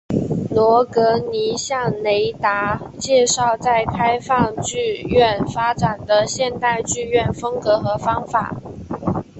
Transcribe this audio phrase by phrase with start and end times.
[0.49, 8.55] 罗格尼向雷达介绍在开放剧院发展的现代剧院风格和方法。